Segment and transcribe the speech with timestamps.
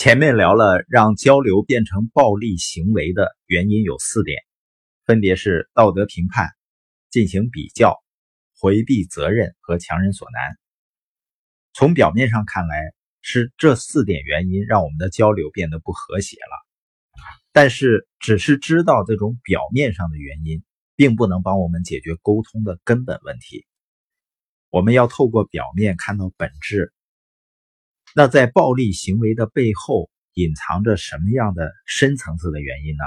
[0.00, 4.42] 前面聊了让交流变成暴力行为的原因有四点，
[5.04, 6.48] 分别是道德评判、
[7.10, 8.02] 进行比较、
[8.58, 10.56] 回避责任和强人所难。
[11.74, 12.80] 从表面上看来，
[13.20, 17.22] 是这四点原因让我们的交流变得不和谐了。
[17.52, 20.62] 但是，只是知道这种表面上的原因，
[20.96, 23.66] 并不能帮我们解决沟通的根本问题。
[24.70, 26.90] 我们要透过表面看到本质。
[28.14, 33.04] 那在暴力行为的背后隐藏着什么样的深层次的原因呢？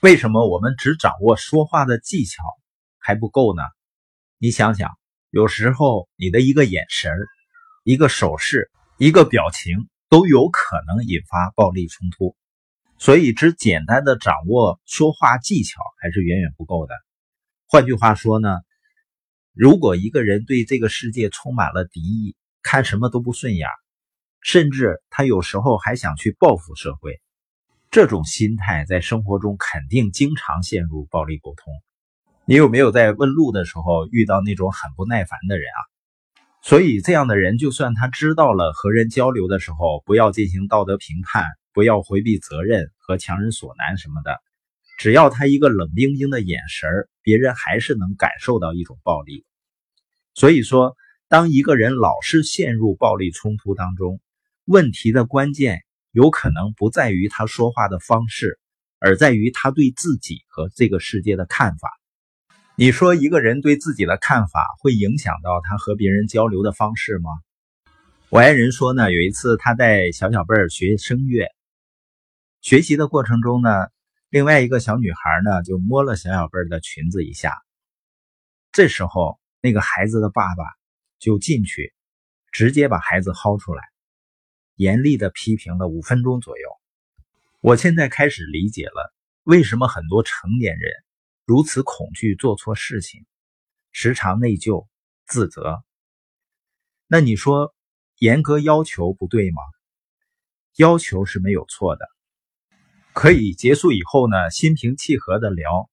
[0.00, 2.42] 为什么我们只掌握说话的技巧
[2.98, 3.62] 还不够呢？
[4.38, 4.90] 你想想，
[5.30, 7.12] 有时候你的一个眼神
[7.84, 12.36] 一个手势、一个表情都有可能引发暴力冲突，
[12.98, 16.94] 所以只简单的掌握说话技巧还是远远不够的。
[17.66, 18.58] 换句话说呢，
[19.52, 23.68] 如果一个人对这个世界充满了敌意，看什么都不顺眼，
[24.40, 27.20] 甚至他有时候还想去报复社会。
[27.90, 31.72] 这种心态在生活中肯定经常陷入暴力沟通。
[32.44, 35.80] 你有没有在问路的时候遇到那种很不耐烦的人啊？
[36.62, 44.38] 所以这样的人，就算他知道了和人交流的时候不要进行道德评判，不要回避责任和强人所难什么的，
[44.98, 46.90] 只要他一个冷冰冰的眼神
[47.22, 49.46] 别人还是能感受到一种暴力。
[50.34, 50.96] 所以说。
[51.28, 54.18] 当一个人老是陷入暴力冲突当中，
[54.64, 58.58] 问题的关键有可能不在于他说话的方式，
[58.98, 61.90] 而在于他对自己和这个世界的看法。
[62.76, 67.28] 你说一个人对自己的看法会影响到他和别人交流的方式吗？
[68.30, 71.46] 我爱人说呢，有一次他带小小贝儿学声乐，
[72.62, 73.88] 学习的过程中呢，
[74.30, 77.52] 另外一个小女孩呢就摸了小小贝儿的裙子一下，
[78.72, 80.64] 这时候那个孩子的爸爸。
[81.18, 81.92] 就进去，
[82.52, 83.82] 直接把孩子薅出来，
[84.76, 86.68] 严厉的批评了五分钟左右。
[87.60, 90.92] 我现在开始理解了，为什么很多成年人
[91.44, 93.26] 如此恐惧做错事情，
[93.90, 94.86] 时常内疚
[95.26, 95.82] 自责。
[97.08, 97.74] 那你说，
[98.18, 99.62] 严格要求不对吗？
[100.76, 102.06] 要求是没有错的，
[103.12, 105.90] 可以结束以后呢，心平气和的聊，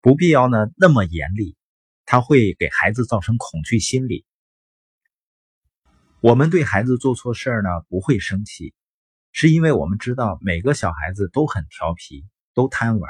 [0.00, 1.56] 不必要呢那么严厉，
[2.04, 4.24] 他会给孩子造成恐惧心理。
[6.20, 8.74] 我们对孩子做错事儿呢不会生气，
[9.30, 13.08] 是因为我们知道每个小孩子都很调皮，都贪玩。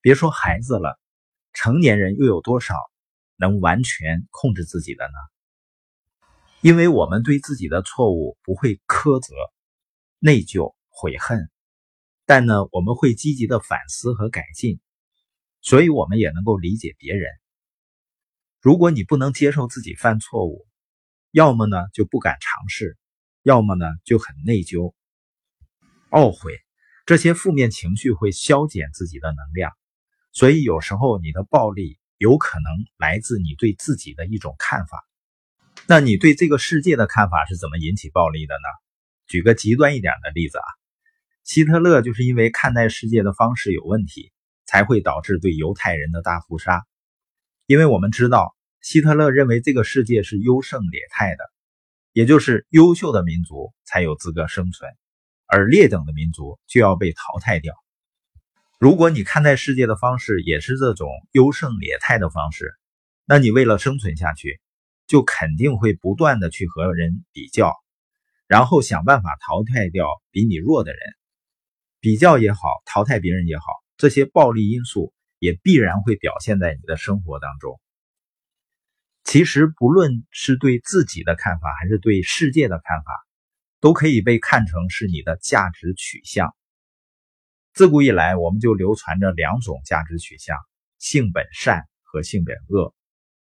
[0.00, 1.00] 别说孩子了，
[1.52, 2.76] 成年人又有多少
[3.36, 5.14] 能完全控制自己的呢？
[6.60, 9.34] 因为我们对自己的错误不会苛责、
[10.20, 11.50] 内疚、悔恨，
[12.24, 14.78] 但呢，我们会积极的反思和改进，
[15.60, 17.28] 所以我们也能够理解别人。
[18.60, 20.68] 如果你不能接受自己犯错误，
[21.32, 22.98] 要么呢就不敢尝试，
[23.42, 24.92] 要么呢就很内疚、
[26.10, 26.60] 懊悔，
[27.06, 29.72] 这些负面情绪会消减自己的能量，
[30.32, 35.02] 所以有时候你的暴力有可能来自你对自己的一种看法。
[35.86, 38.68] 那你对这个世界的看法是怎么引起暴力的呢？
[39.26, 40.64] 举个极端一点的例子啊，
[41.44, 44.32] 希特勒就是因为看待世界的方式有问题，
[44.66, 46.84] 才会导致对犹太人的大屠杀。
[47.64, 48.54] 因为我们知道。
[48.82, 51.44] 希特勒认为这个世界是优胜劣汰的，
[52.12, 54.90] 也就是优秀的民族才有资格生存，
[55.46, 57.74] 而劣等的民族就要被淘汰掉。
[58.80, 62.74] 如果你看待世界的方式也是这种优胜劣汰的方式，
[63.24, 64.60] 那你为了生存下去，
[65.06, 67.72] 就肯定会不断的去和人比较，
[68.48, 71.00] 然后想办法淘汰掉比你弱的人。
[72.00, 73.64] 比较也好，淘汰别人也好，
[73.96, 77.80] 这些暴力因素也必然会表现在你的生活当中。
[79.24, 83.12] 其实，不论是对自己的看法，还是对世界的看法，
[83.80, 86.54] 都可以被看成是你的价值取向。
[87.72, 90.58] 自古以来，我们就流传着两种价值取向：
[90.98, 92.94] 性本善和性本恶。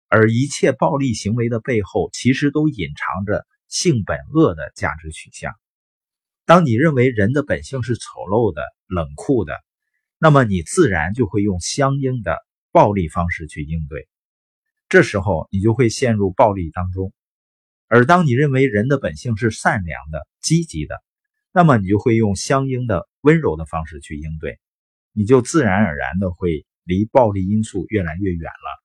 [0.07, 5.53] 而一切暴力行为的背后，其实都隐藏着性本恶的价值取向。
[6.45, 9.59] 当你认为人的本性是丑陋的、冷酷的，
[10.19, 12.39] 那么你自然就会用相应的
[12.71, 14.07] 暴力方式去应对。
[14.95, 17.13] 这时候你就会陷入暴力当中，
[17.89, 21.03] 而当你认为人的本性是善良的、积极的，
[21.53, 24.61] 那么你就会用相应的温柔的方式去应对，
[25.13, 28.84] 你就自然而然的会离暴力因素越来越远了。